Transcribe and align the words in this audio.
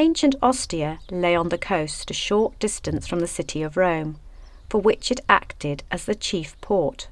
Ancient 0.00 0.36
Ostia 0.40 1.00
lay 1.10 1.34
on 1.34 1.48
the 1.48 1.58
coast 1.58 2.08
a 2.08 2.14
short 2.14 2.56
distance 2.60 3.08
from 3.08 3.18
the 3.18 3.26
city 3.26 3.64
of 3.64 3.76
Rome, 3.76 4.20
for 4.70 4.80
which 4.80 5.10
it 5.10 5.18
acted 5.28 5.82
as 5.90 6.04
the 6.04 6.14
chief 6.14 6.58
port. 6.60 7.08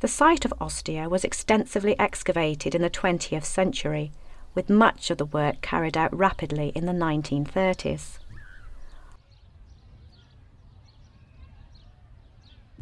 The 0.00 0.08
site 0.08 0.46
of 0.46 0.54
Ostia 0.62 1.10
was 1.10 1.24
extensively 1.24 1.94
excavated 1.98 2.74
in 2.74 2.80
the 2.80 2.88
20th 2.88 3.44
century, 3.44 4.12
with 4.54 4.70
much 4.70 5.10
of 5.10 5.18
the 5.18 5.26
work 5.26 5.60
carried 5.60 5.94
out 5.94 6.16
rapidly 6.16 6.72
in 6.74 6.86
the 6.86 6.92
1930s. 6.92 8.16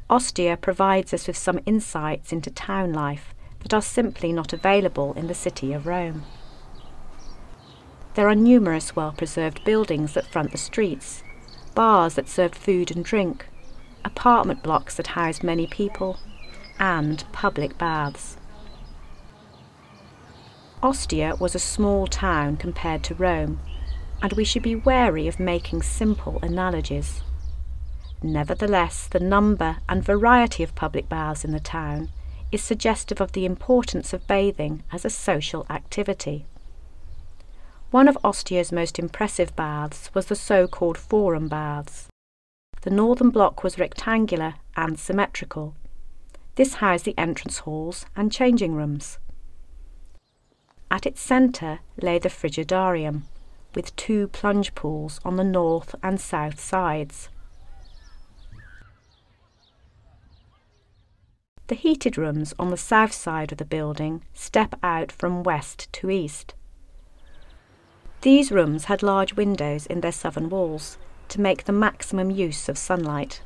Ostia 0.09 0.57
provides 0.57 1.13
us 1.13 1.27
with 1.27 1.37
some 1.37 1.59
insights 1.67 2.33
into 2.33 2.53
town 2.53 2.93
life 2.93 3.35
that 3.63 3.75
are 3.75 3.83
simply 3.83 4.33
not 4.33 4.53
available 4.53 5.13
in 5.15 5.27
the 5.27 5.35
city 5.35 5.73
of 5.73 5.89
Rome. 5.89 6.23
There 8.15 8.29
are 8.29 8.35
numerous 8.35 8.95
well 8.95 9.13
preserved 9.13 9.65
buildings 9.65 10.13
that 10.13 10.27
front 10.27 10.53
the 10.53 10.59
streets, 10.59 11.23
bars 11.75 12.15
that 12.15 12.29
served 12.29 12.55
food 12.55 12.95
and 12.95 13.03
drink, 13.03 13.47
apartment 14.05 14.63
blocks 14.63 14.97
that 14.97 15.09
housed 15.09 15.43
many 15.43 15.67
people, 15.67 16.19
and 16.79 17.25
public 17.33 17.79
baths. 17.79 18.37
Ostia 20.83 21.37
was 21.41 21.55
a 21.55 21.59
small 21.61 22.07
town 22.07 22.59
compared 22.59 23.03
to 23.05 23.15
Rome, 23.15 23.61
and 24.21 24.35
we 24.35 24.45
should 24.45 24.63
be 24.63 24.75
wary 24.75 25.27
of 25.27 25.41
making 25.41 25.81
simple 25.81 26.39
analogies. 26.43 27.23
Nevertheless, 28.23 29.07
the 29.07 29.21
number 29.21 29.79
and 29.89 30.05
variety 30.05 30.63
of 30.63 30.75
public 30.75 31.09
baths 31.09 31.45
in 31.45 31.53
the 31.53 31.61
town 31.61 32.11
is 32.51 32.63
suggestive 32.63 33.23
of 33.23 33.33
the 33.33 33.47
importance 33.47 34.13
of 34.13 34.27
bathing 34.27 34.83
as 34.93 35.05
a 35.05 35.11
social 35.11 35.65
activity. 35.71 36.45
One 37.93 38.09
of 38.09 38.17
Ostia's 38.25 38.73
most 38.73 38.99
impressive 38.99 39.55
baths 39.55 40.09
was 40.15 40.25
the 40.25 40.35
so-called 40.35 40.97
Forum 40.97 41.47
baths. 41.47 42.09
The 42.81 42.91
northern 42.91 43.29
block 43.29 43.63
was 43.63 43.79
rectangular 43.79 44.55
and 44.75 44.99
symmetrical. 44.99 45.75
This 46.55 46.77
housed 46.77 47.05
the 47.05 47.15
entrance 47.19 47.59
halls 47.59 48.07
and 48.17 48.33
changing 48.33 48.75
rooms. 48.75 49.19
At 50.91 51.05
its 51.05 51.21
centre 51.21 51.81
lay 52.01 52.19
the 52.19 52.31
Frigidarium, 52.31 53.25
with 53.75 53.95
two 53.95 54.29
plunge 54.29 54.75
pools 54.75 55.21
on 55.23 55.37
the 55.37 55.45
north 55.45 55.95
and 56.03 56.19
south 56.19 56.59
sides. 56.59 57.29
The 61.67 61.75
heated 61.75 62.17
rooms 62.17 62.55
on 62.59 62.71
the 62.71 62.79
south 62.79 63.13
side 63.13 63.53
of 63.53 63.59
the 63.59 63.67
building 63.67 64.25
step 64.33 64.77
out 64.83 65.13
from 65.13 65.43
west 65.43 65.93
to 65.93 66.09
east. 66.09 66.55
These 68.23 68.53
rooms 68.53 68.85
had 68.85 69.03
large 69.03 69.35
windows 69.35 69.85
in 69.87 70.01
their 70.01 70.13
southern 70.13 70.49
walls 70.49 70.97
to 71.29 71.41
make 71.41 71.65
the 71.65 71.73
maximum 71.73 72.31
use 72.31 72.69
of 72.69 72.79
sunlight. 72.79 73.43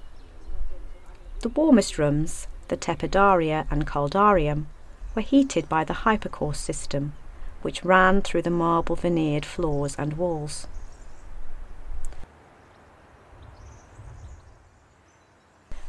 The 1.41 1.48
warmest 1.48 1.96
rooms, 1.96 2.46
the 2.68 2.77
Tepidaria 2.77 3.66
and 3.70 3.86
Caldarium, 3.86 4.66
were 5.14 5.22
heated 5.22 5.66
by 5.70 5.84
the 5.84 6.05
hypocaust 6.05 6.62
system, 6.62 7.14
which 7.62 7.86
ran 7.86 8.20
through 8.20 8.42
the 8.42 8.50
marble 8.50 8.96
veneered 8.96 9.46
floors 9.46 9.96
and 9.98 10.18
walls. 10.18 10.66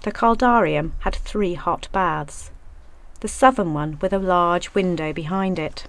The 0.04 0.14
Caldarium 0.14 0.94
had 1.00 1.16
three 1.16 1.56
hot 1.56 1.90
baths, 1.92 2.52
the 3.20 3.28
southern 3.28 3.74
one 3.74 3.98
with 4.00 4.14
a 4.14 4.20
large 4.20 4.74
window 4.74 5.12
behind 5.12 5.60
it. 5.60 5.86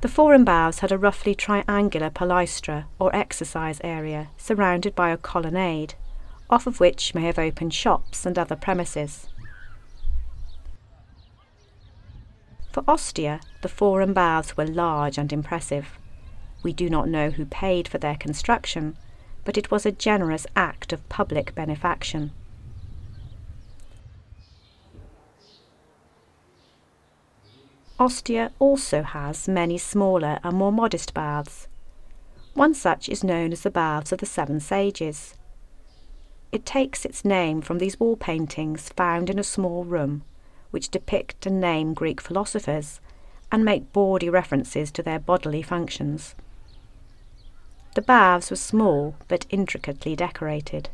The 0.00 0.08
forum 0.08 0.44
baths 0.44 0.78
had 0.78 0.92
a 0.92 0.98
roughly 0.98 1.34
triangular 1.34 2.08
palaestra 2.08 2.86
or 3.00 3.14
exercise 3.14 3.80
area 3.82 4.28
surrounded 4.36 4.94
by 4.94 5.10
a 5.10 5.16
colonnade, 5.16 5.94
off 6.48 6.68
of 6.68 6.78
which 6.78 7.16
may 7.16 7.22
have 7.22 7.38
opened 7.38 7.74
shops 7.74 8.24
and 8.24 8.38
other 8.38 8.54
premises. 8.54 9.28
For 12.70 12.84
Ostia, 12.86 13.40
the 13.62 13.68
forum 13.68 14.12
baths 14.12 14.56
were 14.56 14.66
large 14.66 15.18
and 15.18 15.32
impressive. 15.32 15.98
We 16.62 16.72
do 16.72 16.88
not 16.88 17.08
know 17.08 17.30
who 17.30 17.44
paid 17.44 17.88
for 17.88 17.98
their 17.98 18.16
construction, 18.16 18.96
but 19.44 19.58
it 19.58 19.72
was 19.72 19.84
a 19.84 19.90
generous 19.90 20.46
act 20.54 20.92
of 20.92 21.08
public 21.08 21.56
benefaction. 21.56 22.30
Ostia 28.00 28.52
also 28.60 29.02
has 29.02 29.48
many 29.48 29.76
smaller 29.76 30.38
and 30.44 30.56
more 30.56 30.70
modest 30.70 31.14
baths. 31.14 31.66
One 32.54 32.72
such 32.72 33.08
is 33.08 33.24
known 33.24 33.52
as 33.52 33.62
the 33.62 33.70
Baths 33.70 34.12
of 34.12 34.20
the 34.20 34.26
Seven 34.26 34.60
Sages. 34.60 35.34
It 36.52 36.64
takes 36.64 37.04
its 37.04 37.24
name 37.24 37.60
from 37.60 37.78
these 37.78 37.98
wall 37.98 38.16
paintings 38.16 38.88
found 38.90 39.28
in 39.28 39.38
a 39.38 39.44
small 39.44 39.84
room, 39.84 40.22
which 40.70 40.90
depict 40.90 41.44
and 41.44 41.60
name 41.60 41.92
Greek 41.92 42.20
philosophers 42.20 43.00
and 43.50 43.64
make 43.64 43.92
bawdy 43.92 44.30
references 44.30 44.92
to 44.92 45.02
their 45.02 45.18
bodily 45.18 45.62
functions. 45.62 46.36
The 47.96 48.02
baths 48.02 48.50
were 48.50 48.56
small 48.56 49.16
but 49.26 49.44
intricately 49.50 50.14
decorated. 50.14 50.88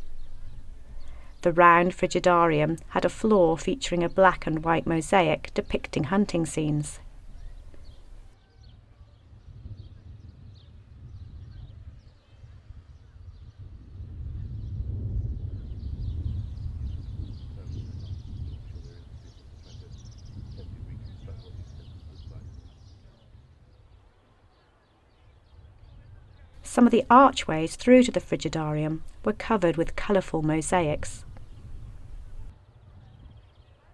The 1.44 1.52
round 1.52 1.92
frigidarium 1.92 2.78
had 2.88 3.04
a 3.04 3.10
floor 3.10 3.58
featuring 3.58 4.02
a 4.02 4.08
black 4.08 4.46
and 4.46 4.64
white 4.64 4.86
mosaic 4.86 5.52
depicting 5.52 6.04
hunting 6.04 6.46
scenes. 6.46 7.00
Some 26.62 26.86
of 26.86 26.90
the 26.90 27.04
archways 27.10 27.76
through 27.76 28.04
to 28.04 28.10
the 28.10 28.18
frigidarium 28.18 29.02
were 29.26 29.34
covered 29.34 29.76
with 29.76 29.94
colourful 29.94 30.40
mosaics. 30.40 31.23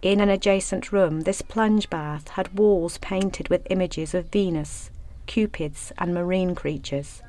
In 0.02 0.20
an 0.20 0.30
adjacent 0.30 0.92
room, 0.92 1.22
this 1.22 1.42
plunge 1.42 1.90
bath 1.90 2.28
had 2.28 2.58
walls 2.58 2.96
painted 2.98 3.48
with 3.48 3.66
images 3.68 4.14
of 4.14 4.30
Venus, 4.30 4.90
cupids, 5.26 5.92
and 5.98 6.14
marine 6.14 6.54
creatures. 6.54 7.22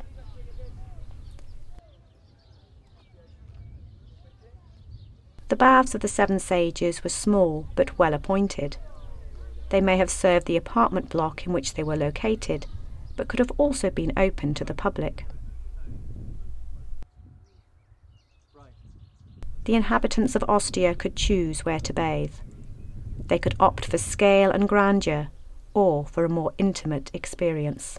The 5.49 5.57
baths 5.57 5.93
of 5.93 5.99
the 5.99 6.07
Seven 6.07 6.39
Sages 6.39 7.03
were 7.03 7.09
small 7.09 7.67
but 7.75 7.99
well 7.99 8.13
appointed. 8.13 8.77
They 9.69 9.81
may 9.81 9.97
have 9.97 10.09
served 10.09 10.47
the 10.47 10.55
apartment 10.55 11.09
block 11.09 11.45
in 11.45 11.51
which 11.51 11.73
they 11.73 11.83
were 11.83 11.97
located, 11.97 12.67
but 13.17 13.27
could 13.27 13.39
have 13.39 13.51
also 13.57 13.89
been 13.89 14.13
open 14.15 14.53
to 14.53 14.63
the 14.63 14.73
public. 14.73 15.25
the 19.65 19.75
inhabitants 19.75 20.35
of 20.35 20.43
Ostia 20.49 20.95
could 20.95 21.15
choose 21.15 21.63
where 21.63 21.79
to 21.79 21.93
bathe. 21.93 22.33
They 23.31 23.39
could 23.39 23.55
opt 23.61 23.85
for 23.85 23.97
scale 23.97 24.51
and 24.51 24.67
grandeur, 24.67 25.29
or 25.73 26.05
for 26.05 26.25
a 26.25 26.29
more 26.29 26.51
intimate 26.57 27.09
experience. 27.13 27.97